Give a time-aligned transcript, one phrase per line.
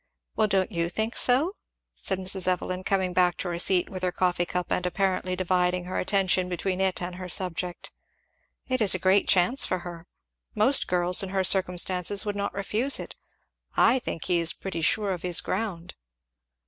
[0.35, 1.55] "Well don't you think so?"
[1.93, 2.47] said Mrs.
[2.47, 6.49] Evelyn, coming back to her seat with her coffee cup, and apparently dividing her attention
[6.49, 7.91] between it and her subject,
[8.67, 10.07] "It's a great chance for her
[10.55, 13.15] most girls in her circumstances would not refuse it
[13.77, 15.93] I think he's pretty sure of his ground."